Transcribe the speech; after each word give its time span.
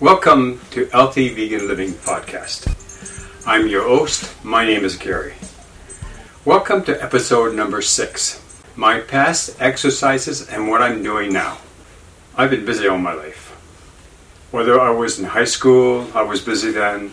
Welcome 0.00 0.60
to 0.70 0.86
Healthy 0.86 1.30
Vegan 1.30 1.66
Living 1.66 1.90
Podcast. 1.90 2.70
I'm 3.44 3.66
your 3.66 3.82
host. 3.82 4.32
My 4.44 4.64
name 4.64 4.84
is 4.84 4.94
Gary. 4.94 5.34
Welcome 6.44 6.84
to 6.84 7.02
episode 7.02 7.56
number 7.56 7.82
six 7.82 8.40
my 8.76 9.00
past 9.00 9.60
exercises 9.60 10.48
and 10.48 10.68
what 10.68 10.82
I'm 10.82 11.02
doing 11.02 11.32
now. 11.32 11.58
I've 12.36 12.50
been 12.50 12.64
busy 12.64 12.86
all 12.86 12.96
my 12.96 13.12
life. 13.12 13.48
Whether 14.52 14.80
I 14.80 14.90
was 14.90 15.18
in 15.18 15.24
high 15.24 15.50
school, 15.56 16.06
I 16.14 16.22
was 16.22 16.42
busy 16.42 16.70
then. 16.70 17.12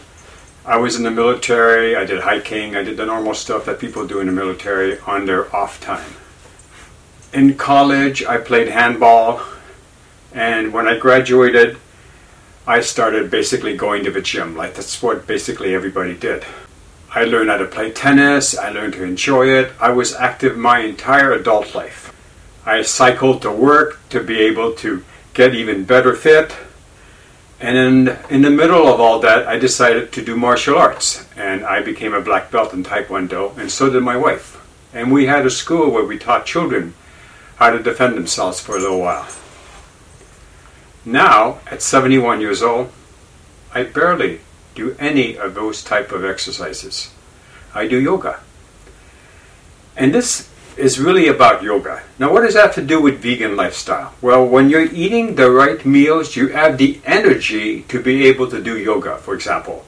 I 0.63 0.77
was 0.77 0.95
in 0.95 1.01
the 1.01 1.09
military, 1.09 1.95
I 1.95 2.05
did 2.05 2.21
hiking, 2.21 2.75
I 2.75 2.83
did 2.83 2.97
the 2.97 3.05
normal 3.07 3.33
stuff 3.33 3.65
that 3.65 3.79
people 3.79 4.05
do 4.05 4.19
in 4.19 4.27
the 4.27 4.31
military 4.31 4.99
on 5.07 5.25
their 5.25 5.53
off 5.55 5.81
time. 5.81 6.13
In 7.33 7.57
college, 7.57 8.23
I 8.23 8.37
played 8.37 8.67
handball, 8.67 9.41
and 10.33 10.71
when 10.71 10.87
I 10.87 10.99
graduated, 10.99 11.79
I 12.67 12.81
started 12.81 13.29
basically 13.29 13.77
going 13.77 14.03
to 14.05 14.11
the 14.11 14.21
gym. 14.21 14.55
Like 14.55 14.73
that's 14.73 15.01
what 15.01 15.27
basically 15.27 15.75
everybody 15.75 16.15
did. 16.15 16.43
I 17.11 17.23
learned 17.23 17.49
how 17.49 17.57
to 17.57 17.65
play 17.65 17.91
tennis, 17.91 18.57
I 18.57 18.69
learned 18.69 18.93
to 18.93 19.03
enjoy 19.03 19.47
it. 19.47 19.71
I 19.79 19.91
was 19.91 20.13
active 20.13 20.57
my 20.57 20.79
entire 20.79 21.31
adult 21.31 21.75
life. 21.75 22.11
I 22.65 22.81
cycled 22.81 23.43
to 23.43 23.51
work 23.51 23.99
to 24.09 24.21
be 24.21 24.39
able 24.41 24.73
to 24.73 25.05
get 25.33 25.53
even 25.53 25.85
better 25.85 26.15
fit. 26.15 26.55
And 27.59 27.77
in, 27.77 28.17
in 28.29 28.41
the 28.41 28.49
middle 28.49 28.87
of 28.87 28.99
all 28.99 29.19
that, 29.19 29.47
I 29.47 29.57
decided 29.57 30.11
to 30.11 30.25
do 30.25 30.35
martial 30.35 30.77
arts. 30.77 31.25
And 31.37 31.63
I 31.63 31.81
became 31.81 32.13
a 32.13 32.19
black 32.19 32.51
belt 32.51 32.73
in 32.73 32.83
Taekwondo, 32.83 33.57
and 33.57 33.71
so 33.71 33.89
did 33.89 34.03
my 34.03 34.17
wife. 34.17 34.61
And 34.93 35.11
we 35.11 35.27
had 35.27 35.45
a 35.45 35.49
school 35.49 35.91
where 35.91 36.03
we 36.03 36.17
taught 36.17 36.45
children 36.45 36.95
how 37.57 37.69
to 37.69 37.81
defend 37.81 38.15
themselves 38.15 38.59
for 38.59 38.75
a 38.75 38.79
little 38.79 38.99
while. 38.99 39.27
Now, 41.05 41.59
at 41.69 41.81
71 41.81 42.41
years 42.41 42.63
old, 42.63 42.91
I 43.73 43.83
barely 43.83 44.41
do 44.73 44.95
any 44.99 45.37
of 45.37 45.53
those 45.53 45.83
type 45.83 46.11
of 46.11 46.25
exercises. 46.25 47.11
I 47.73 47.87
do 47.87 47.99
yoga. 47.99 48.39
And 49.95 50.13
this 50.13 50.49
is 50.77 50.99
really 50.99 51.27
about 51.27 51.63
yoga. 51.63 52.03
Now, 52.19 52.33
what 52.33 52.41
does 52.41 52.55
that 52.55 52.65
have 52.65 52.75
to 52.75 52.81
do 52.81 52.99
with 52.99 53.21
vegan 53.21 53.55
lifestyle? 53.55 54.13
Well, 54.21 54.45
when 54.45 54.69
you're 54.69 54.91
eating 54.93 55.35
the 55.35 55.51
right 55.51 55.85
meals, 55.85 56.35
you 56.35 56.49
have 56.49 56.77
the 56.77 56.99
energy 57.05 57.83
to 57.83 58.01
be 58.01 58.25
able 58.25 58.49
to 58.49 58.61
do 58.61 58.77
yoga, 58.77 59.17
for 59.17 59.33
example. 59.33 59.85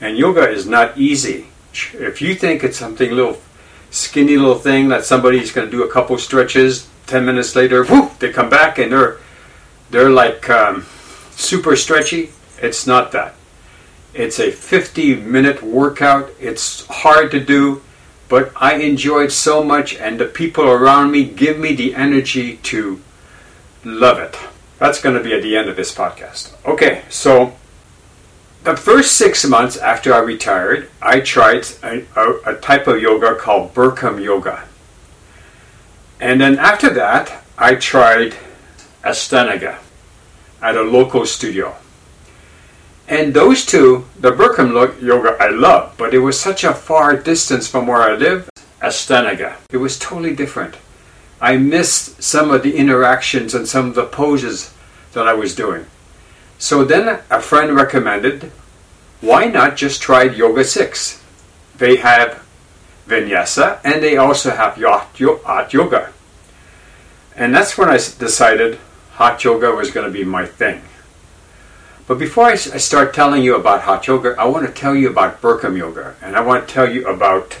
And 0.00 0.16
yoga 0.16 0.48
is 0.48 0.66
not 0.66 0.96
easy. 0.98 1.46
If 1.72 2.20
you 2.20 2.34
think 2.34 2.62
it's 2.62 2.76
something 2.76 3.10
little 3.10 3.38
skinny 3.90 4.36
little 4.36 4.58
thing 4.58 4.88
that 4.88 5.04
somebody's 5.04 5.52
going 5.52 5.68
to 5.68 5.76
do 5.76 5.84
a 5.84 5.90
couple 5.90 6.18
stretches, 6.18 6.88
10 7.06 7.24
minutes 7.24 7.56
later, 7.56 7.84
whoop, 7.84 8.18
they 8.18 8.32
come 8.32 8.50
back 8.50 8.78
and 8.78 8.92
they're 8.92 9.18
they're 9.92 10.10
like 10.10 10.50
um, 10.50 10.86
super 11.32 11.76
stretchy. 11.76 12.30
It's 12.60 12.86
not 12.86 13.12
that. 13.12 13.34
It's 14.14 14.40
a 14.40 14.50
50 14.50 15.16
minute 15.16 15.62
workout. 15.62 16.30
It's 16.40 16.86
hard 16.86 17.30
to 17.30 17.40
do, 17.40 17.82
but 18.28 18.52
I 18.56 18.74
enjoy 18.76 19.24
it 19.24 19.32
so 19.32 19.62
much, 19.62 19.94
and 19.94 20.18
the 20.18 20.24
people 20.24 20.64
around 20.64 21.12
me 21.12 21.24
give 21.24 21.58
me 21.58 21.74
the 21.74 21.94
energy 21.94 22.56
to 22.56 23.00
love 23.84 24.18
it. 24.18 24.36
That's 24.78 25.00
going 25.00 25.16
to 25.16 25.22
be 25.22 25.34
at 25.34 25.42
the 25.42 25.56
end 25.56 25.68
of 25.68 25.76
this 25.76 25.94
podcast. 25.94 26.52
Okay, 26.66 27.02
so 27.08 27.54
the 28.64 28.76
first 28.76 29.16
six 29.16 29.44
months 29.46 29.76
after 29.76 30.14
I 30.14 30.18
retired, 30.18 30.90
I 31.00 31.20
tried 31.20 31.66
a, 31.82 32.04
a, 32.16 32.54
a 32.54 32.56
type 32.56 32.86
of 32.86 33.00
yoga 33.00 33.34
called 33.34 33.74
Bikram 33.74 34.22
yoga. 34.22 34.64
And 36.20 36.40
then 36.40 36.58
after 36.58 36.90
that, 36.90 37.42
I 37.58 37.74
tried 37.74 38.34
Ashtanga 39.02 39.78
at 40.60 40.76
a 40.76 40.82
local 40.82 41.26
studio. 41.26 41.74
And 43.08 43.34
those 43.34 43.66
two, 43.66 44.06
the 44.18 44.30
Bikram 44.30 45.02
yoga 45.02 45.36
I 45.40 45.48
love, 45.48 45.94
but 45.98 46.14
it 46.14 46.20
was 46.20 46.38
such 46.40 46.64
a 46.64 46.72
far 46.72 47.16
distance 47.16 47.68
from 47.68 47.86
where 47.86 48.02
I 48.02 48.14
live, 48.14 48.48
Ashtanga. 48.80 49.56
It 49.70 49.78
was 49.78 49.98
totally 49.98 50.34
different. 50.34 50.76
I 51.40 51.56
missed 51.56 52.22
some 52.22 52.50
of 52.50 52.62
the 52.62 52.76
interactions 52.76 53.54
and 53.54 53.66
some 53.66 53.88
of 53.88 53.94
the 53.94 54.06
poses 54.06 54.72
that 55.12 55.26
I 55.26 55.34
was 55.34 55.54
doing. 55.54 55.86
So 56.58 56.84
then 56.84 57.20
a 57.28 57.40
friend 57.40 57.74
recommended, 57.74 58.52
why 59.20 59.46
not 59.46 59.76
just 59.76 60.00
try 60.00 60.22
Yoga 60.22 60.64
6? 60.64 61.20
They 61.76 61.96
have 61.96 62.42
vinyasa 63.08 63.80
and 63.82 64.02
they 64.02 64.16
also 64.16 64.50
have 64.50 64.80
hot 64.80 65.72
yoga. 65.72 66.12
And 67.34 67.54
that's 67.54 67.76
when 67.76 67.88
I 67.88 67.96
decided 67.96 68.78
hot 69.22 69.44
yoga 69.44 69.70
was 69.70 69.92
going 69.92 70.04
to 70.04 70.12
be 70.12 70.24
my 70.24 70.44
thing. 70.44 70.82
But 72.08 72.18
before 72.18 72.46
I, 72.46 72.56
start 72.56 73.14
telling 73.14 73.44
you 73.44 73.54
about 73.54 73.82
hot 73.82 74.04
yoga, 74.08 74.34
I 74.36 74.46
want 74.46 74.66
to 74.66 74.72
tell 74.72 74.96
you 74.96 75.08
about 75.08 75.40
Bikram 75.40 75.78
yoga, 75.78 76.16
and 76.20 76.34
I 76.34 76.40
want 76.40 76.66
to 76.66 76.74
tell 76.74 76.90
you 76.92 77.06
about 77.06 77.58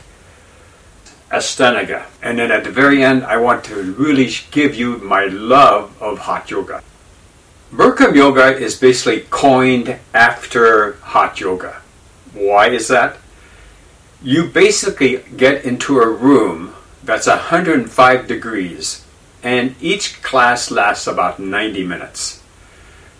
Ashtanga. 1.30 2.06
And 2.20 2.36
then 2.36 2.50
at 2.50 2.64
the 2.64 2.72
very 2.72 3.04
end, 3.04 3.22
I 3.22 3.36
want 3.36 3.62
to 3.66 3.76
really 3.92 4.28
give 4.50 4.74
you 4.74 4.98
my 4.98 5.26
love 5.26 5.96
of 6.02 6.18
hot 6.26 6.50
yoga. 6.50 6.82
Bikram 7.72 8.16
yoga 8.16 8.46
is 8.56 8.74
basically 8.74 9.20
coined 9.30 10.00
after 10.12 10.94
hot 11.14 11.38
yoga. 11.38 11.80
Why 12.34 12.70
is 12.70 12.88
that? 12.88 13.18
You 14.20 14.48
basically 14.48 15.22
get 15.36 15.64
into 15.64 16.00
a 16.00 16.10
room 16.10 16.74
that's 17.04 17.28
105 17.28 18.26
degrees 18.26 19.01
and 19.42 19.74
each 19.80 20.22
class 20.22 20.70
lasts 20.70 21.06
about 21.06 21.38
90 21.38 21.84
minutes. 21.84 22.42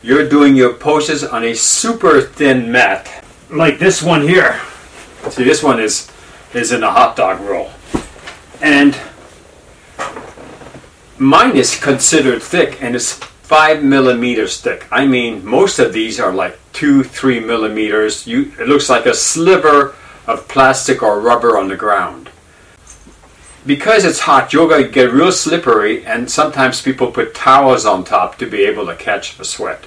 You're 0.02 0.28
doing 0.28 0.56
your 0.56 0.74
poses 0.74 1.24
on 1.24 1.44
a 1.44 1.54
super 1.54 2.20
thin 2.20 2.70
mat, 2.70 3.24
like 3.50 3.78
this 3.78 4.02
one 4.02 4.22
here. 4.22 4.60
See, 5.30 5.44
this 5.44 5.62
one 5.62 5.80
is, 5.80 6.10
is 6.54 6.72
in 6.72 6.82
a 6.82 6.90
hot 6.90 7.16
dog 7.16 7.40
roll. 7.40 7.70
And 8.60 8.98
mine 11.18 11.56
is 11.56 11.78
considered 11.78 12.42
thick 12.42 12.82
and 12.82 12.94
it's 12.96 13.12
five 13.12 13.84
millimeters 13.84 14.60
thick. 14.60 14.86
I 14.90 15.06
mean, 15.06 15.44
most 15.44 15.78
of 15.78 15.92
these 15.92 16.18
are 16.18 16.32
like 16.32 16.58
two, 16.72 17.04
three 17.04 17.38
millimeters. 17.38 18.26
You, 18.26 18.52
it 18.58 18.68
looks 18.68 18.88
like 18.88 19.06
a 19.06 19.14
sliver 19.14 19.94
of 20.26 20.48
plastic 20.48 21.02
or 21.02 21.20
rubber 21.20 21.58
on 21.58 21.68
the 21.68 21.76
ground 21.76 22.21
because 23.64 24.04
it's 24.04 24.20
hot, 24.20 24.52
yoga 24.52 24.88
get 24.88 25.12
real 25.12 25.32
slippery, 25.32 26.04
and 26.04 26.30
sometimes 26.30 26.82
people 26.82 27.10
put 27.10 27.34
towels 27.34 27.86
on 27.86 28.04
top 28.04 28.38
to 28.38 28.46
be 28.46 28.62
able 28.62 28.86
to 28.86 28.96
catch 28.96 29.36
the 29.38 29.44
sweat. 29.44 29.86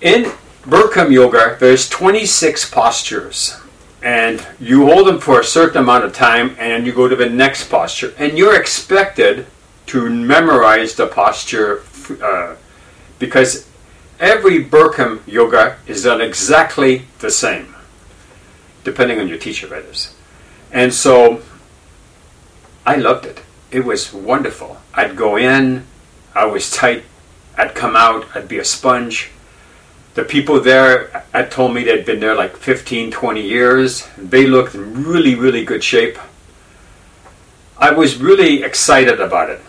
In 0.00 0.32
Bikram 0.62 1.12
yoga, 1.12 1.56
there's 1.60 1.88
26 1.88 2.70
postures, 2.70 3.60
and 4.02 4.44
you 4.58 4.86
hold 4.86 5.06
them 5.06 5.20
for 5.20 5.40
a 5.40 5.44
certain 5.44 5.82
amount 5.82 6.04
of 6.04 6.12
time, 6.12 6.56
and 6.58 6.84
you 6.86 6.92
go 6.92 7.06
to 7.06 7.16
the 7.16 7.28
next 7.28 7.70
posture, 7.70 8.12
and 8.18 8.36
you're 8.36 8.58
expected 8.58 9.46
to 9.86 10.10
memorize 10.10 10.94
the 10.94 11.06
posture 11.06 11.82
uh, 12.22 12.56
because 13.18 13.68
every 14.18 14.64
Bikram 14.64 15.20
yoga 15.26 15.76
is 15.86 16.04
done 16.04 16.20
exactly 16.20 17.06
the 17.20 17.30
same, 17.30 17.74
depending 18.82 19.20
on 19.20 19.28
your 19.28 19.38
teacher, 19.38 19.66
that 19.68 19.84
is. 19.84 20.14
And 20.72 20.92
so 20.92 21.42
I 22.84 22.96
loved 22.96 23.26
it. 23.26 23.42
It 23.70 23.84
was 23.84 24.12
wonderful. 24.12 24.78
I'd 24.94 25.16
go 25.16 25.36
in, 25.36 25.86
I 26.34 26.44
was 26.46 26.70
tight, 26.70 27.04
I'd 27.56 27.74
come 27.74 27.94
out, 27.94 28.26
I'd 28.34 28.48
be 28.48 28.58
a 28.58 28.64
sponge. 28.64 29.30
The 30.14 30.24
people 30.24 30.60
there 30.60 31.24
had 31.32 31.50
told 31.50 31.74
me 31.74 31.84
they'd 31.84 32.04
been 32.04 32.20
there 32.20 32.34
like 32.34 32.56
15, 32.56 33.10
20 33.12 33.40
years. 33.40 34.08
They 34.18 34.46
looked 34.46 34.74
in 34.74 35.04
really, 35.04 35.34
really 35.34 35.64
good 35.64 35.84
shape. 35.84 36.18
I 37.78 37.92
was 37.92 38.16
really 38.16 38.62
excited 38.62 39.20
about 39.20 39.50
it. 39.50 39.60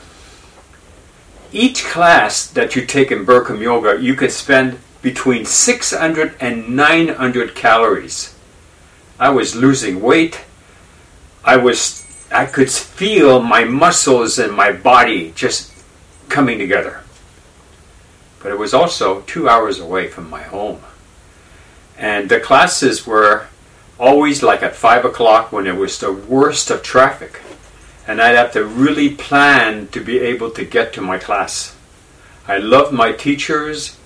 Each 1.54 1.84
class 1.84 2.48
that 2.48 2.76
you 2.76 2.86
take 2.86 3.12
in 3.12 3.26
Bikram 3.26 3.62
Yoga, 3.62 4.02
you 4.02 4.16
could 4.16 4.32
spend 4.32 4.80
between 5.02 5.46
600 5.46 6.36
and 6.40 6.76
900 6.76 7.56
calories. 7.56 8.36
I 9.20 9.30
was 9.30 9.56
losing 9.56 10.02
weight. 10.02 10.42
I 11.44 11.58
was 11.58 12.06
I 12.32 12.46
could 12.46 12.72
feel 12.72 13.42
my 13.42 13.66
muscles 13.66 14.40
and 14.40 14.54
my 14.54 14.72
body 14.72 15.34
just 15.36 15.72
coming 16.30 16.58
together. 16.58 17.02
But 18.42 18.52
it 18.52 18.58
was 18.58 18.74
also 18.74 19.22
two 19.22 19.50
hours 19.50 19.80
away 19.80 20.08
from 20.08 20.30
my 20.30 20.42
home. 20.42 20.82
And 21.98 22.30
the 22.30 22.40
classes 22.40 23.06
were 23.06 23.48
always 24.00 24.42
like 24.42 24.64
at 24.64 24.76
five 24.76 25.06
o'clock 25.06 25.52
when 25.52 25.68
it 25.68 25.76
was 25.76 26.00
the 26.00 26.12
worst 26.12 26.72
of 26.72 26.82
traffic. 26.82 27.42
And 28.08 28.22
I'd 28.22 28.36
have 28.36 28.54
to 28.54 28.66
really 28.66 29.10
plan 29.10 29.88
to 29.90 30.00
be 30.00 30.20
able 30.20 30.50
to 30.52 30.66
get 30.66 30.94
to 30.94 31.02
my 31.02 31.20
class. 31.20 31.76
I 32.48 32.58
loved 32.58 32.94
my 32.94 33.12
teachers 33.12 33.98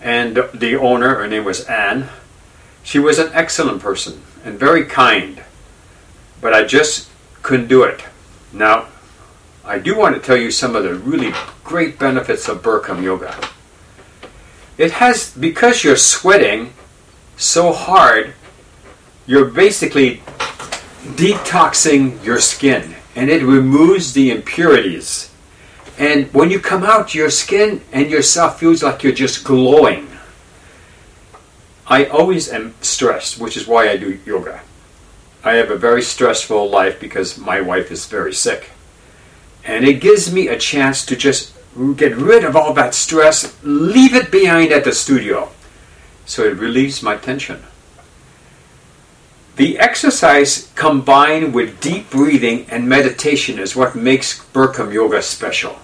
and 0.00 0.36
the 0.52 0.76
owner, 0.76 1.16
her 1.16 1.26
name 1.26 1.44
was 1.44 1.64
Anne. 1.64 2.08
She 2.82 2.98
was 2.98 3.18
an 3.18 3.30
excellent 3.32 3.82
person 3.82 4.22
and 4.44 4.58
very 4.58 4.84
kind. 4.84 5.42
But 6.40 6.54
I 6.54 6.64
just 6.64 7.08
couldn't 7.46 7.68
do 7.68 7.84
it. 7.84 8.02
Now, 8.52 8.88
I 9.64 9.78
do 9.78 9.96
want 9.96 10.16
to 10.16 10.20
tell 10.20 10.36
you 10.36 10.50
some 10.50 10.74
of 10.74 10.82
the 10.82 10.96
really 10.96 11.32
great 11.62 11.96
benefits 11.96 12.48
of 12.48 12.60
Bikram 12.60 13.04
yoga. 13.04 13.32
it 14.76 14.90
has 14.90 15.30
because 15.30 15.84
you're 15.84 15.96
sweating 15.96 16.72
so 17.36 17.72
hard, 17.72 18.34
you're 19.28 19.44
basically 19.44 20.22
detoxing 21.14 22.22
your 22.24 22.40
skin 22.40 22.96
and 23.14 23.30
it 23.30 23.44
removes 23.44 24.12
the 24.12 24.32
impurities. 24.32 25.30
And 25.98 26.26
when 26.34 26.50
you 26.50 26.58
come 26.58 26.82
out, 26.82 27.14
your 27.14 27.30
skin 27.30 27.80
and 27.92 28.10
yourself 28.10 28.58
feels 28.58 28.82
like 28.82 29.04
you're 29.04 29.20
just 29.26 29.44
glowing. 29.44 30.08
I 31.86 32.06
always 32.06 32.52
am 32.52 32.74
stressed, 32.80 33.38
which 33.38 33.56
is 33.56 33.68
why 33.68 33.88
I 33.88 33.96
do 33.96 34.18
yoga. 34.26 34.62
I 35.46 35.54
have 35.54 35.70
a 35.70 35.76
very 35.76 36.02
stressful 36.02 36.68
life 36.68 36.98
because 36.98 37.38
my 37.38 37.60
wife 37.60 37.92
is 37.92 38.06
very 38.06 38.34
sick. 38.34 38.70
And 39.64 39.84
it 39.84 40.00
gives 40.00 40.32
me 40.32 40.48
a 40.48 40.58
chance 40.58 41.06
to 41.06 41.14
just 41.14 41.54
get 41.94 42.16
rid 42.16 42.42
of 42.42 42.56
all 42.56 42.72
that 42.72 42.96
stress, 42.96 43.56
leave 43.62 44.12
it 44.12 44.32
behind 44.32 44.72
at 44.72 44.82
the 44.82 44.92
studio. 44.92 45.50
So 46.24 46.42
it 46.42 46.58
relieves 46.58 47.00
my 47.00 47.16
tension. 47.16 47.62
The 49.54 49.78
exercise 49.78 50.72
combined 50.74 51.54
with 51.54 51.80
deep 51.80 52.10
breathing 52.10 52.66
and 52.68 52.88
meditation 52.88 53.60
is 53.60 53.76
what 53.76 53.94
makes 53.94 54.44
Bikram 54.46 54.92
Yoga 54.92 55.22
special. 55.22 55.78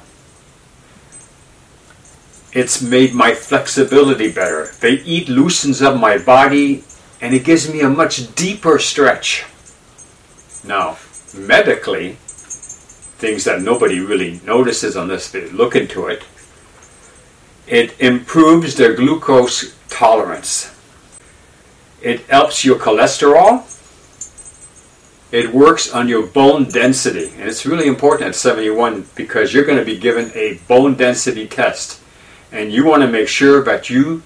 It's 2.53 2.83
made 2.83 3.15
my 3.15 3.33
flexibility 3.33 4.33
better. 4.33 4.73
The 4.81 5.01
eat 5.05 5.29
loosens 5.29 5.81
up 5.81 6.01
my 6.01 6.19
body 6.19 6.83
and 7.21 7.33
it 7.33 7.45
gives 7.45 7.73
me 7.73 7.81
a 7.81 7.89
much 7.89 8.35
deeper 8.35 8.81
stretch. 8.81 9.45
Now, 10.65 10.99
medically, 11.35 12.17
things 13.19 13.45
that 13.45 13.63
nobody 13.63 14.01
really 14.01 14.41
notices 14.45 14.97
unless 14.97 15.31
they 15.31 15.49
look 15.51 15.77
into 15.77 16.07
it, 16.07 16.25
it 17.67 17.99
improves 18.01 18.75
the 18.75 18.95
glucose 18.95 19.75
tolerance. 19.89 20.75
It 22.01 22.21
helps 22.27 22.65
your 22.65 22.79
cholesterol. 22.79 23.69
It 25.31 25.55
works 25.55 25.91
on 25.91 26.09
your 26.09 26.27
bone 26.27 26.65
density. 26.65 27.33
And 27.39 27.49
it's 27.49 27.65
really 27.65 27.87
important 27.87 28.29
at 28.29 28.35
71 28.35 29.07
because 29.15 29.55
you're 29.55 29.65
going 29.65 29.79
to 29.79 29.85
be 29.85 29.97
given 29.97 30.31
a 30.35 30.61
bone 30.69 30.95
density 30.95 31.47
test. 31.47 32.01
And 32.51 32.73
you 32.73 32.85
want 32.85 33.03
to 33.03 33.09
make 33.09 33.29
sure 33.29 33.63
that 33.65 33.89
you 33.89 34.23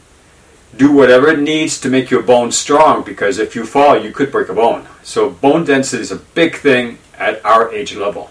do 0.74 0.92
whatever 0.92 1.28
it 1.28 1.38
needs 1.38 1.80
to 1.80 1.88
make 1.88 2.10
your 2.10 2.22
bone 2.22 2.52
strong 2.52 3.02
because 3.02 3.38
if 3.38 3.54
you 3.54 3.64
fall, 3.64 4.02
you 4.02 4.12
could 4.12 4.30
break 4.30 4.48
a 4.48 4.54
bone. 4.54 4.86
So, 5.02 5.30
bone 5.30 5.64
density 5.64 6.02
is 6.02 6.12
a 6.12 6.16
big 6.16 6.56
thing 6.56 6.98
at 7.18 7.44
our 7.44 7.72
age 7.72 7.94
level. 7.94 8.30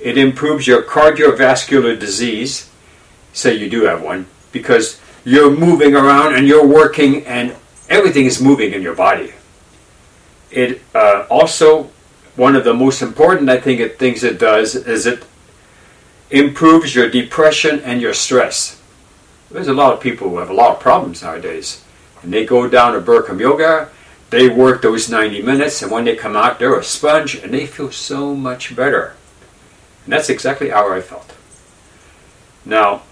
It 0.00 0.18
improves 0.18 0.66
your 0.66 0.82
cardiovascular 0.82 1.98
disease, 1.98 2.68
say 3.32 3.54
you 3.54 3.70
do 3.70 3.84
have 3.84 4.02
one, 4.02 4.26
because 4.50 5.00
you're 5.24 5.56
moving 5.56 5.94
around 5.94 6.34
and 6.34 6.48
you're 6.48 6.66
working 6.66 7.24
and 7.24 7.54
everything 7.88 8.26
is 8.26 8.42
moving 8.42 8.72
in 8.72 8.82
your 8.82 8.96
body. 8.96 9.32
It 10.50 10.82
uh, 10.94 11.26
also, 11.30 11.90
one 12.34 12.56
of 12.56 12.64
the 12.64 12.74
most 12.74 13.00
important, 13.00 13.48
I 13.48 13.58
think, 13.58 13.80
it, 13.80 13.98
things 13.98 14.24
it 14.24 14.38
does 14.38 14.74
is 14.74 15.06
it 15.06 15.24
improves 16.30 16.94
your 16.94 17.08
depression 17.08 17.80
and 17.80 18.00
your 18.00 18.14
stress. 18.14 18.81
There's 19.52 19.68
a 19.68 19.74
lot 19.74 19.92
of 19.92 20.00
people 20.00 20.30
who 20.30 20.38
have 20.38 20.50
a 20.50 20.54
lot 20.54 20.76
of 20.76 20.80
problems 20.80 21.22
nowadays. 21.22 21.84
And 22.22 22.32
they 22.32 22.46
go 22.46 22.68
down 22.68 22.94
to 22.94 23.00
Bikram 23.00 23.40
Yoga, 23.40 23.90
they 24.30 24.48
work 24.48 24.80
those 24.80 25.10
90 25.10 25.42
minutes, 25.42 25.82
and 25.82 25.90
when 25.90 26.06
they 26.06 26.16
come 26.16 26.36
out, 26.36 26.58
they're 26.58 26.78
a 26.78 26.82
sponge 26.82 27.34
and 27.34 27.52
they 27.52 27.66
feel 27.66 27.92
so 27.92 28.34
much 28.34 28.74
better. 28.74 29.14
And 30.04 30.12
that's 30.12 30.30
exactly 30.30 30.70
how 30.70 30.90
I 30.90 31.02
felt. 31.02 31.34
Now, 32.64 33.02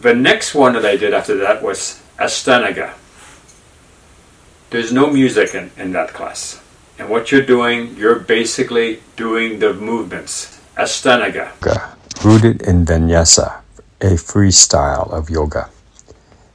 the 0.00 0.14
next 0.14 0.54
one 0.54 0.72
that 0.74 0.86
I 0.86 0.96
did 0.96 1.12
after 1.12 1.36
that 1.38 1.62
was 1.62 2.00
Ashtanga. 2.18 2.94
There's 4.70 4.92
no 4.92 5.10
music 5.10 5.54
in, 5.54 5.70
in 5.76 5.92
that 5.92 6.14
class. 6.14 6.62
And 6.98 7.10
what 7.10 7.30
you're 7.30 7.44
doing, 7.44 7.96
you're 7.96 8.18
basically 8.20 9.02
doing 9.16 9.58
the 9.58 9.74
movements. 9.74 10.60
Ashtanga. 10.76 11.50
Rooted 12.24 12.62
in 12.62 12.86
Vinyasa, 12.86 13.63
a 14.04 14.16
freestyle 14.16 15.10
of 15.10 15.30
yoga, 15.30 15.70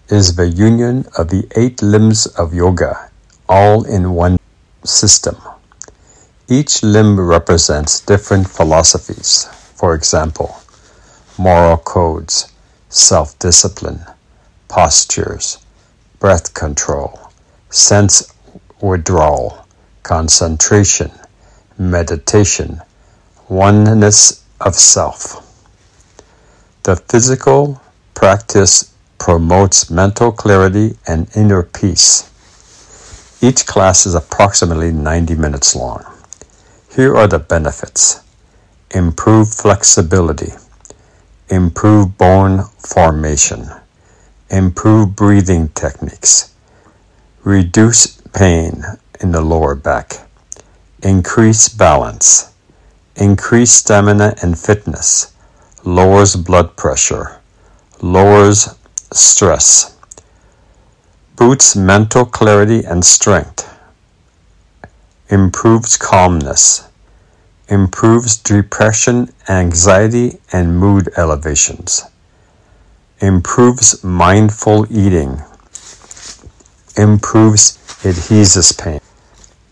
is 0.08 0.36
the 0.36 0.48
union 0.48 1.04
of 1.18 1.30
the 1.30 1.48
eight 1.56 1.82
limbs 1.82 2.28
of 2.28 2.54
yoga 2.54 3.10
all 3.50 3.84
in 3.86 4.14
one 4.14 4.38
system. 4.84 5.36
Each 6.48 6.84
limb 6.84 7.20
represents 7.20 8.00
different 8.02 8.48
philosophies. 8.48 9.46
For 9.74 9.96
example, 9.96 10.60
moral 11.40 11.78
codes, 11.78 12.54
self 12.90 13.38
discipline, 13.40 14.06
postures, 14.68 15.58
breath 16.20 16.54
control, 16.54 17.32
sense 17.72 18.32
withdrawal, 18.80 19.66
concentration, 20.04 21.12
meditation, 21.80 22.82
oneness 23.48 24.46
of 24.62 24.76
self. 24.76 25.49
The 26.90 26.96
physical 26.96 27.80
practice 28.16 28.96
promotes 29.20 29.92
mental 29.92 30.32
clarity 30.32 30.98
and 31.06 31.30
inner 31.36 31.62
peace. 31.62 32.32
Each 33.44 33.68
class 33.68 34.08
is 34.08 34.16
approximately 34.16 34.92
90 34.92 35.36
minutes 35.36 35.76
long. 35.76 36.04
Here 36.96 37.16
are 37.16 37.28
the 37.28 37.38
benefits. 37.38 38.24
Improve 38.90 39.54
flexibility, 39.54 40.54
improve 41.48 42.18
bone 42.18 42.64
formation, 42.80 43.70
improve 44.50 45.16
breathing 45.16 45.70
techniques, 45.76 46.56
reduce 47.44 48.20
pain 48.34 48.84
in 49.22 49.32
the 49.32 49.42
lower 49.42 49.76
back, 49.76 50.28
increase 51.04 51.70
balance, 51.70 52.52
increase 53.16 53.74
stamina 53.74 54.34
and 54.42 54.58
fitness, 54.58 55.36
lowers 55.84 56.36
blood 56.36 56.76
pressure, 56.76 57.40
lowers 58.02 58.76
stress, 59.12 59.98
boosts 61.36 61.76
mental 61.76 62.26
clarity 62.26 62.84
and 62.84 63.04
strength, 63.06 63.66
improves 65.30 65.96
calmness, 65.96 66.88
improves 67.70 68.36
depression, 68.38 69.32
anxiety, 69.48 70.40
and 70.52 70.78
mood 70.78 71.10
elevations, 71.18 72.04
improves 73.20 74.04
mindful 74.04 74.86
eating, 74.92 75.42
improves 76.98 77.78
adhesive 78.04 78.78
pain. 78.78 79.00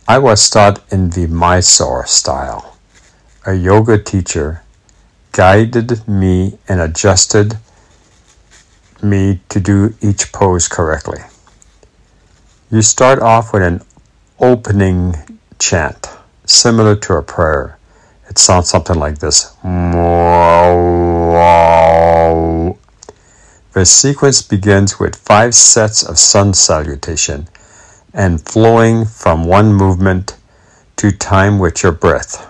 I 0.07 0.19
was 0.19 0.49
taught 0.49 0.81
in 0.91 1.09
the 1.09 1.27
Mysore 1.27 2.05
style. 2.05 2.77
A 3.45 3.53
yoga 3.53 3.97
teacher 3.97 4.63
guided 5.37 6.07
me 6.07 6.57
and 6.67 6.81
adjusted 6.81 7.59
me 9.03 9.39
to 9.49 9.59
do 9.59 9.93
each 10.01 10.31
pose 10.31 10.67
correctly. 10.67 11.19
You 12.71 12.81
start 12.81 13.19
off 13.19 13.53
with 13.53 13.61
an 13.61 13.81
opening 14.39 15.39
chant, 15.59 16.09
similar 16.45 16.95
to 16.95 17.13
a 17.13 17.21
prayer. 17.21 17.77
It 18.27 18.39
sounds 18.39 18.67
something 18.67 18.97
like 18.97 19.19
this. 19.19 19.55
The 23.73 23.85
sequence 23.85 24.41
begins 24.41 24.99
with 24.99 25.15
five 25.15 25.53
sets 25.53 26.01
of 26.01 26.17
sun 26.17 26.55
salutation 26.55 27.47
and 28.11 28.41
flowing 28.41 29.05
from 29.05 29.45
one 29.45 29.71
movement 29.71 30.35
to 30.95 31.11
time 31.11 31.59
with 31.59 31.83
your 31.83 31.91
breath. 31.91 32.49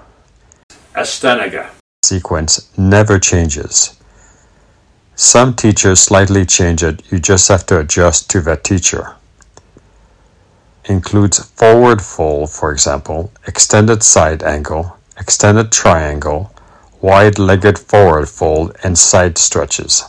Ashtanga. 0.96 1.77
Sequence 2.08 2.70
never 2.78 3.20
changes. 3.20 4.00
Some 5.18 5.54
teachers 5.54 6.00
slightly 6.00 6.46
change 6.46 6.82
it, 6.82 7.02
you 7.12 7.20
just 7.20 7.50
have 7.50 7.66
to 7.66 7.82
adjust 7.82 8.30
to 8.30 8.40
that 8.44 8.64
teacher. 8.64 9.18
Includes 10.86 11.44
forward 11.44 12.02
fold, 12.02 12.50
for 12.50 12.72
example, 12.72 13.30
extended 13.46 14.04
side 14.04 14.42
angle, 14.42 14.96
extended 15.20 15.70
triangle, 15.70 16.56
wide 17.02 17.40
legged 17.40 17.78
forward 17.78 18.30
fold, 18.30 18.78
and 18.86 18.98
side 18.98 19.38
stretches. 19.38 20.06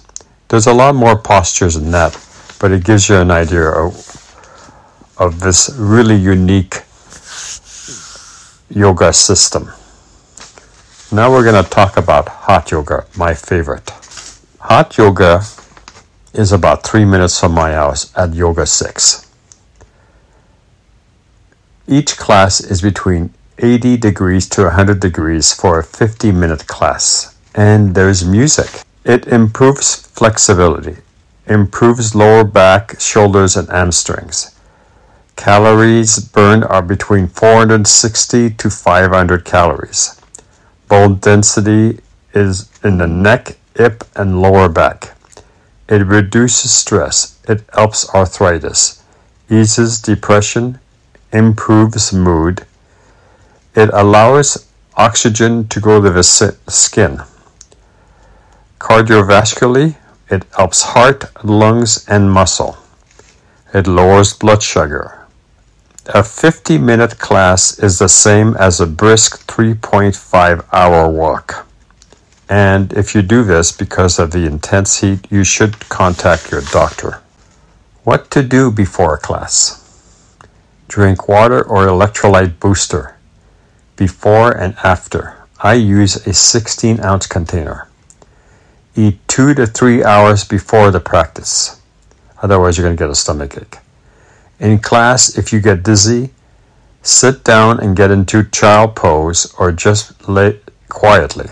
There's 0.46 0.68
a 0.68 0.74
lot 0.74 0.94
more 0.94 1.18
postures 1.18 1.74
than 1.74 1.90
that, 1.90 2.16
but 2.60 2.70
it 2.70 2.84
gives 2.84 3.08
you 3.08 3.16
an 3.16 3.32
idea 3.32 3.70
of, 3.70 3.92
of 5.18 5.40
this 5.40 5.68
really 5.76 6.14
unique 6.14 6.76
yoga 8.70 9.12
system. 9.12 9.72
Now 11.10 11.30
we're 11.30 11.42
going 11.42 11.64
to 11.64 11.70
talk 11.70 11.96
about 11.96 12.28
hot 12.28 12.70
yoga, 12.70 13.06
my 13.16 13.32
favorite. 13.32 13.88
Hot 14.60 14.94
yoga 14.98 15.40
is 16.34 16.52
about 16.52 16.84
three 16.84 17.06
minutes 17.06 17.40
from 17.40 17.52
my 17.52 17.72
house 17.72 18.12
at 18.14 18.34
Yoga 18.34 18.66
6. 18.66 19.26
Each 21.86 22.14
class 22.18 22.60
is 22.60 22.82
between 22.82 23.32
80 23.56 23.96
degrees 23.96 24.46
to 24.50 24.64
100 24.64 25.00
degrees 25.00 25.54
for 25.54 25.78
a 25.78 25.82
50 25.82 26.30
minute 26.30 26.66
class, 26.66 27.34
and 27.54 27.94
there's 27.94 28.26
music. 28.26 28.82
It 29.02 29.26
improves 29.26 29.94
flexibility. 30.08 30.98
improves 31.46 32.14
lower 32.14 32.44
back, 32.44 33.00
shoulders, 33.00 33.56
and 33.56 33.70
hamstrings. 33.70 34.54
Calories 35.36 36.18
burned 36.18 36.64
are 36.64 36.82
between 36.82 37.28
460 37.28 38.50
to 38.50 38.68
500 38.68 39.46
calories. 39.46 40.17
Bone 40.88 41.16
density 41.16 42.00
is 42.33 42.71
in 42.83 42.99
the 42.99 43.07
neck, 43.07 43.59
hip, 43.76 44.04
and 44.16 44.40
lower 44.40 44.68
back. 44.68 45.14
It 45.88 46.07
reduces 46.07 46.73
stress. 46.73 47.38
It 47.47 47.62
helps 47.75 48.09
arthritis, 48.14 49.02
eases 49.50 50.00
depression, 50.00 50.78
improves 51.33 52.12
mood. 52.12 52.66
It 53.75 53.90
allows 53.92 54.66
oxygen 54.97 55.68
to 55.68 55.80
go 55.80 56.00
to 56.00 56.11
the 56.11 56.23
skin. 56.23 57.21
Cardiovascularly, 58.78 59.97
it 60.30 60.45
helps 60.57 60.83
heart, 60.83 61.25
lungs, 61.45 62.07
and 62.09 62.33
muscle. 62.33 62.76
It 63.75 63.87
lowers 63.87 64.33
blood 64.33 64.62
sugar. 64.62 65.26
A 66.14 66.24
50 66.24 66.78
minute 66.78 67.18
class 67.18 67.78
is 67.78 67.98
the 67.98 68.08
same 68.08 68.56
as 68.56 68.80
a 68.80 68.86
brisk 68.86 69.46
3.5 69.46 70.64
hour 70.72 71.06
walk. 71.06 71.66
And 72.48 72.94
if 72.94 73.14
you 73.14 73.20
do 73.20 73.44
this 73.44 73.72
because 73.72 74.18
of 74.18 74.30
the 74.30 74.46
intense 74.46 75.00
heat, 75.00 75.26
you 75.30 75.44
should 75.44 75.86
contact 75.90 76.50
your 76.50 76.62
doctor. 76.62 77.20
What 78.04 78.30
to 78.30 78.42
do 78.42 78.70
before 78.70 79.16
a 79.16 79.18
class? 79.18 79.84
Drink 80.88 81.28
water 81.28 81.62
or 81.62 81.84
electrolyte 81.84 82.58
booster. 82.58 83.18
Before 83.96 84.50
and 84.50 84.76
after, 84.82 85.36
I 85.58 85.74
use 85.74 86.26
a 86.26 86.32
16 86.32 87.04
ounce 87.04 87.26
container. 87.26 87.86
Eat 88.96 89.18
two 89.28 89.52
to 89.52 89.66
three 89.66 90.02
hours 90.02 90.42
before 90.42 90.90
the 90.90 91.00
practice. 91.00 91.82
Otherwise, 92.40 92.78
you're 92.78 92.86
going 92.86 92.96
to 92.96 93.04
get 93.04 93.10
a 93.10 93.14
stomach 93.14 93.58
ache. 93.58 93.76
In 94.60 94.80
class, 94.80 95.38
if 95.38 95.52
you 95.52 95.60
get 95.60 95.84
dizzy, 95.84 96.30
sit 97.00 97.44
down 97.44 97.78
and 97.78 97.96
get 97.96 98.10
into 98.10 98.42
child 98.42 98.96
pose 98.96 99.54
or 99.56 99.70
just 99.70 100.28
lay 100.28 100.58
quietly. 100.88 101.48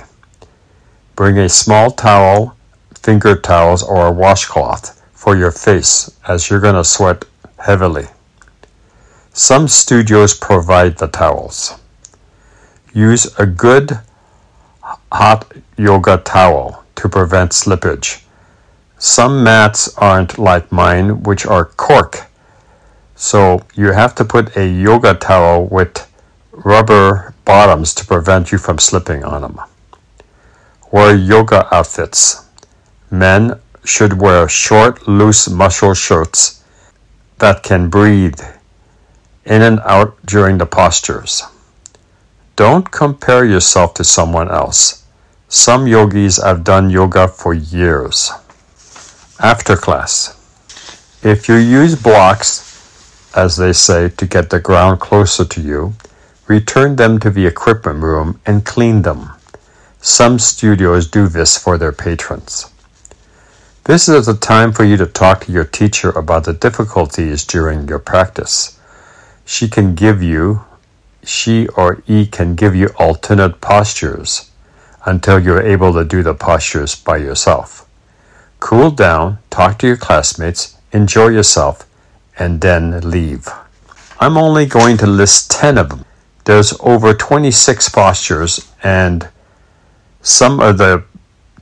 Bring 1.14 1.38
a 1.38 1.48
small 1.48 1.92
towel, 1.92 2.56
finger 3.00 3.36
towels, 3.36 3.82
or 3.82 4.06
a 4.06 4.12
washcloth 4.12 5.00
for 5.12 5.36
your 5.36 5.52
face 5.52 6.10
as 6.26 6.50
you're 6.50 6.60
going 6.60 6.74
to 6.74 6.82
sweat 6.82 7.24
heavily. 7.60 8.06
Some 9.32 9.68
studios 9.68 10.34
provide 10.34 10.98
the 10.98 11.06
towels. 11.06 11.78
Use 12.92 13.26
a 13.38 13.46
good 13.46 14.00
hot 15.12 15.52
yoga 15.76 16.18
towel 16.18 16.84
to 16.96 17.08
prevent 17.08 17.52
slippage. 17.52 18.24
Some 18.98 19.44
mats 19.44 19.96
aren't 19.98 20.38
like 20.38 20.72
mine, 20.72 21.22
which 21.22 21.46
are 21.46 21.66
cork 21.66 22.25
so 23.16 23.66
you 23.74 23.92
have 23.92 24.14
to 24.14 24.24
put 24.24 24.56
a 24.56 24.68
yoga 24.68 25.14
towel 25.14 25.66
with 25.66 26.06
rubber 26.52 27.34
bottoms 27.44 27.94
to 27.94 28.04
prevent 28.04 28.52
you 28.52 28.58
from 28.58 28.78
slipping 28.78 29.24
on 29.24 29.40
them. 29.40 29.58
Wear 30.92 31.16
yoga 31.16 31.66
outfits. 31.74 32.46
Men 33.10 33.58
should 33.84 34.20
wear 34.20 34.48
short, 34.48 35.08
loose 35.08 35.48
muscle 35.48 35.94
shirts 35.94 36.62
that 37.38 37.62
can 37.62 37.88
breathe 37.88 38.40
in 39.44 39.62
and 39.62 39.80
out 39.80 40.14
during 40.26 40.58
the 40.58 40.66
postures. 40.66 41.42
Don't 42.56 42.90
compare 42.90 43.44
yourself 43.44 43.94
to 43.94 44.04
someone 44.04 44.50
else. 44.50 45.04
Some 45.48 45.86
yogis 45.86 46.42
have 46.42 46.64
done 46.64 46.90
yoga 46.90 47.28
for 47.28 47.54
years. 47.54 48.30
After 49.38 49.76
class. 49.76 50.32
If 51.22 51.48
you 51.48 51.56
use 51.56 51.94
blocks, 51.94 52.65
as 53.36 53.56
they 53.56 53.72
say, 53.72 54.08
to 54.08 54.26
get 54.26 54.50
the 54.50 54.58
ground 54.58 54.98
closer 54.98 55.44
to 55.44 55.60
you, 55.60 55.94
return 56.46 56.96
them 56.96 57.20
to 57.20 57.30
the 57.30 57.46
equipment 57.46 58.02
room 58.02 58.40
and 58.46 58.64
clean 58.64 59.02
them. 59.02 59.30
Some 60.00 60.38
studios 60.38 61.08
do 61.08 61.28
this 61.28 61.58
for 61.58 61.76
their 61.76 61.92
patrons. 61.92 62.72
This 63.84 64.08
is 64.08 64.26
the 64.26 64.34
time 64.34 64.72
for 64.72 64.84
you 64.84 64.96
to 64.96 65.06
talk 65.06 65.42
to 65.42 65.52
your 65.52 65.64
teacher 65.64 66.10
about 66.10 66.44
the 66.44 66.52
difficulties 66.52 67.44
during 67.44 67.86
your 67.86 68.00
practice. 68.00 68.80
She 69.44 69.68
can 69.68 69.94
give 69.94 70.22
you, 70.22 70.64
she 71.22 71.68
or 71.68 72.02
he 72.06 72.26
can 72.26 72.56
give 72.56 72.74
you 72.74 72.88
alternate 72.98 73.60
postures 73.60 74.50
until 75.04 75.38
you're 75.38 75.62
able 75.62 75.92
to 75.92 76.04
do 76.04 76.22
the 76.22 76.34
postures 76.34 76.96
by 76.96 77.18
yourself. 77.18 77.88
Cool 78.58 78.90
down, 78.90 79.38
talk 79.50 79.78
to 79.78 79.86
your 79.86 79.96
classmates, 79.96 80.76
enjoy 80.92 81.28
yourself, 81.28 81.86
and 82.38 82.60
then 82.60 83.10
leave. 83.10 83.48
I'm 84.18 84.36
only 84.36 84.66
going 84.66 84.96
to 84.98 85.06
list 85.06 85.50
10 85.50 85.78
of 85.78 85.88
them. 85.90 86.04
There's 86.44 86.74
over 86.80 87.12
26 87.12 87.88
postures, 87.90 88.72
and 88.82 89.28
some 90.22 90.60
of 90.60 90.78
the 90.78 91.04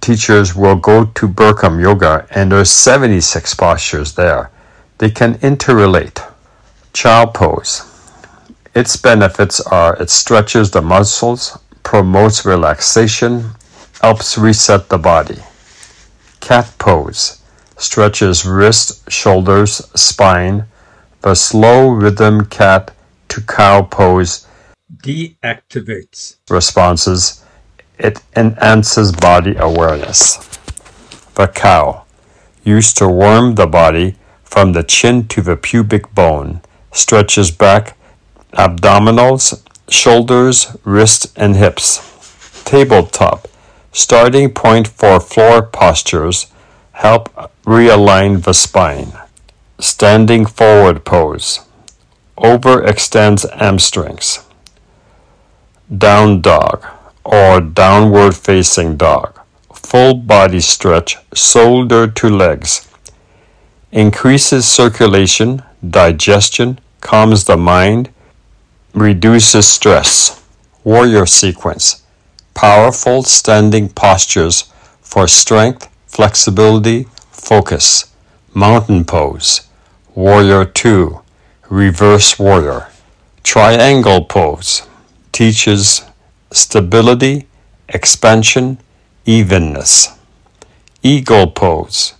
teachers 0.00 0.54
will 0.54 0.76
go 0.76 1.06
to 1.06 1.28
Bikram 1.28 1.80
Yoga, 1.80 2.26
and 2.30 2.52
there's 2.52 2.70
76 2.70 3.54
postures 3.54 4.14
there. 4.14 4.50
They 4.98 5.10
can 5.10 5.34
interrelate. 5.36 6.22
Child 6.92 7.34
pose. 7.34 7.90
Its 8.74 8.96
benefits 8.96 9.60
are 9.60 9.96
it 10.00 10.10
stretches 10.10 10.70
the 10.70 10.82
muscles, 10.82 11.58
promotes 11.82 12.44
relaxation, 12.44 13.50
helps 14.00 14.36
reset 14.36 14.88
the 14.88 14.98
body. 14.98 15.38
Cat 16.40 16.72
pose 16.78 17.40
stretches 17.76 18.44
wrists, 18.44 19.02
shoulders, 19.08 19.82
spine. 19.94 20.66
The 21.22 21.34
slow 21.34 21.88
rhythm 21.88 22.46
cat 22.46 22.92
to 23.28 23.40
cow 23.40 23.82
pose 23.82 24.46
deactivates 25.02 26.36
responses. 26.48 27.44
It 27.98 28.20
enhances 28.36 29.12
body 29.12 29.54
awareness. 29.56 30.36
The 31.34 31.48
cow, 31.48 32.04
used 32.64 32.96
to 32.98 33.08
warm 33.08 33.54
the 33.54 33.66
body 33.66 34.16
from 34.42 34.72
the 34.72 34.82
chin 34.82 35.28
to 35.28 35.42
the 35.42 35.56
pubic 35.56 36.14
bone, 36.14 36.60
stretches 36.92 37.50
back 37.50 37.96
abdominals, 38.52 39.62
shoulders, 39.88 40.76
wrists, 40.84 41.32
and 41.36 41.56
hips. 41.56 42.10
Tabletop, 42.64 43.48
starting 43.92 44.50
point 44.52 44.88
for 44.88 45.20
floor 45.20 45.62
postures, 45.62 46.46
help 46.94 47.28
realign 47.64 48.42
the 48.42 48.54
spine. 48.54 49.12
Standing 49.78 50.46
forward 50.46 51.04
pose. 51.04 51.60
Overextends 52.38 53.42
hamstrings. 53.58 54.40
Down 55.96 56.40
dog 56.40 56.86
or 57.24 57.60
downward 57.60 58.36
facing 58.36 58.96
dog. 58.96 59.38
Full 59.74 60.14
body 60.14 60.60
stretch, 60.60 61.18
shoulder 61.34 62.06
to 62.06 62.28
legs. 62.28 62.88
Increases 63.92 64.66
circulation, 64.66 65.62
digestion, 65.88 66.78
calms 67.00 67.44
the 67.44 67.56
mind, 67.56 68.10
reduces 68.94 69.66
stress. 69.68 70.42
Warrior 70.84 71.26
sequence. 71.26 72.02
Powerful 72.54 73.22
standing 73.22 73.88
postures 73.88 74.72
for 75.00 75.26
strength, 75.28 75.88
flexibility, 76.14 77.08
focus, 77.32 78.04
mountain 78.54 79.04
pose, 79.04 79.62
warrior 80.14 80.64
2, 80.64 81.20
reverse 81.68 82.38
warrior, 82.38 82.86
triangle 83.42 84.24
pose, 84.24 84.86
teaches 85.32 86.04
stability, 86.52 87.48
expansion, 87.88 88.78
evenness. 89.26 90.16
Eagle 91.02 91.48
pose, 91.48 92.14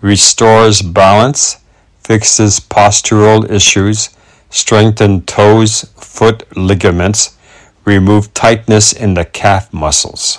restores 0.00 0.80
balance, 0.80 1.58
fixes 2.02 2.58
postural 2.58 3.48
issues, 3.50 4.16
strengthen 4.48 5.20
toes, 5.26 5.82
foot 5.98 6.42
ligaments, 6.56 7.36
remove 7.84 8.32
tightness 8.32 8.94
in 8.94 9.12
the 9.12 9.26
calf 9.26 9.70
muscles. 9.74 10.38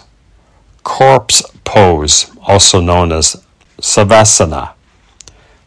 Corpse 0.84 1.44
pose, 1.68 2.32
also 2.42 2.80
known 2.80 3.12
as 3.12 3.44
Savasana. 3.80 4.72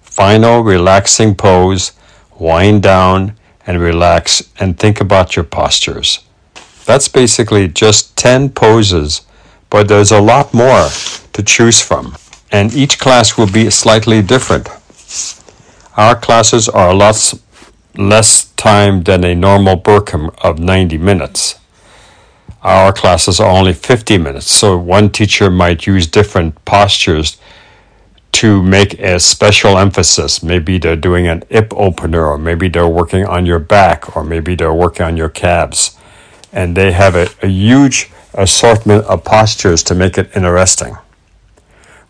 Final 0.01 0.63
relaxing 0.63 1.35
pose, 1.35 1.93
wind 2.39 2.83
down 2.83 3.37
and 3.67 3.79
relax 3.81 4.43
and 4.59 4.79
think 4.79 5.01
about 5.01 5.37
your 5.37 5.45
postures. 5.45 6.21
That's 6.87 7.07
basically 7.07 7.69
just 7.69 8.17
10 8.17 8.51
poses, 8.51 9.21
but 9.69 9.89
there's 9.89 10.11
a 10.11 10.21
lot 10.21 10.55
more 10.55 10.89
to 11.35 11.43
choose 11.43 11.81
from, 11.81 12.17
and 12.51 12.75
each 12.75 12.99
class 12.99 13.37
will 13.37 13.53
be 13.53 13.71
slightly 13.71 14.23
different. 14.23 14.69
Our 15.97 16.17
classes 16.17 16.69
are 16.69 16.91
a 16.91 16.95
lot 16.95 17.35
less 17.95 18.45
time 18.57 19.03
than 19.03 19.23
a 19.23 19.35
normal 19.35 19.77
Bikram 19.77 20.35
of 20.43 20.59
90 20.59 20.97
minutes. 20.99 21.60
Our 22.63 22.93
classes 22.93 23.41
are 23.41 23.49
only 23.51 23.73
50 23.73 24.19
minutes, 24.19 24.51
so 24.51 24.77
one 24.77 25.11
teacher 25.11 25.51
might 25.51 25.87
use 25.87 26.07
different 26.07 26.63
postures 26.65 27.39
to 28.33 28.63
make 28.63 28.99
a 29.01 29.19
special 29.19 29.79
emphasis. 29.79 30.43
Maybe 30.43 30.79
they're 30.79 30.95
doing 30.97 31.27
an 31.27 31.43
hip 31.49 31.73
opener, 31.75 32.27
or 32.27 32.39
maybe 32.39 32.69
they're 32.69 32.89
working 32.89 33.25
on 33.25 33.47
your 33.47 33.59
back, 33.59 34.15
or 34.15 34.23
maybe 34.23 34.55
they're 34.55 34.75
working 34.75 35.07
on 35.07 35.17
your 35.17 35.31
calves. 35.31 35.97
And 36.53 36.77
they 36.77 36.93
have 36.93 37.15
a, 37.17 37.29
a 37.43 37.49
huge 37.49 38.11
assortment 38.35 39.05
of 39.07 39.25
postures 39.25 39.83
to 39.85 39.95
make 39.95 40.19
it 40.19 40.31
interesting. 40.37 40.97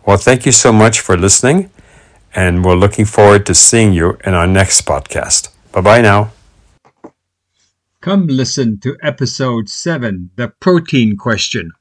Well, 0.05 0.17
thank 0.17 0.45
you 0.45 0.51
so 0.51 0.73
much 0.73 0.99
for 0.99 1.15
listening, 1.15 1.69
and 2.35 2.65
we're 2.65 2.75
looking 2.75 3.05
forward 3.05 3.45
to 3.45 3.55
seeing 3.55 3.93
you 3.93 4.17
in 4.25 4.33
our 4.33 4.47
next 4.47 4.85
podcast. 4.85 5.49
Bye 5.71 5.81
bye 5.81 6.01
now. 6.01 6.31
Come 8.01 8.25
listen 8.25 8.79
to 8.79 8.97
episode 9.03 9.69
7 9.69 10.31
The 10.35 10.47
Protein 10.59 11.15
Question. 11.17 11.71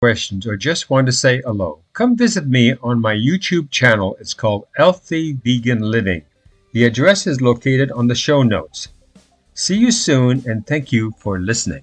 Questions 0.00 0.46
or 0.46 0.56
just 0.56 0.88
want 0.88 1.04
to 1.04 1.12
say 1.12 1.42
hello? 1.42 1.84
Come 1.92 2.16
visit 2.16 2.46
me 2.46 2.76
on 2.82 3.02
my 3.02 3.14
YouTube 3.14 3.70
channel. 3.70 4.16
It's 4.20 4.32
called 4.32 4.64
Healthy 4.74 5.34
Vegan 5.34 5.82
Living. 5.82 6.22
The 6.72 6.86
address 6.86 7.26
is 7.26 7.42
located 7.42 7.92
on 7.92 8.06
the 8.06 8.14
show 8.14 8.42
notes. 8.42 8.88
See 9.52 9.76
you 9.76 9.90
soon 9.90 10.48
and 10.48 10.66
thank 10.66 10.92
you 10.92 11.12
for 11.18 11.38
listening. 11.38 11.82